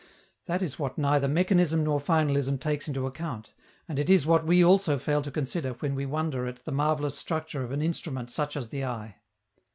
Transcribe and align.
That 0.47 0.63
is 0.63 0.79
what 0.79 0.97
neither 0.97 1.27
mechanism 1.27 1.83
nor 1.83 1.99
finalism 1.99 2.59
takes 2.59 2.87
into 2.87 3.05
account, 3.05 3.53
and 3.87 3.99
it 3.99 4.09
is 4.09 4.25
what 4.25 4.47
we 4.47 4.65
also 4.65 4.97
fail 4.97 5.21
to 5.21 5.29
consider 5.29 5.73
when 5.73 5.93
we 5.93 6.07
wonder 6.07 6.47
at 6.47 6.65
the 6.65 6.71
marvelous 6.71 7.15
structure 7.19 7.61
of 7.63 7.71
an 7.71 7.83
instrument 7.83 8.31
such 8.31 8.57
as 8.57 8.69
the 8.69 8.83
eye. 8.83 9.17